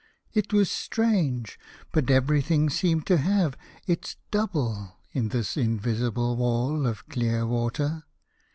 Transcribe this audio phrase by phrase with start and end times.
[0.33, 1.59] It was strange,
[1.91, 3.55] but everything seemed to have
[3.85, 8.05] its double in this invisible wall of clear water.